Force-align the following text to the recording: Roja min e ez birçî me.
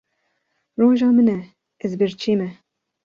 Roja 0.79 1.07
min 1.15 1.29
e 1.37 1.39
ez 1.85 1.91
birçî 1.99 2.33
me. 2.39 2.49